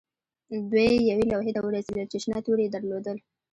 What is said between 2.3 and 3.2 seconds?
توري یې درلودل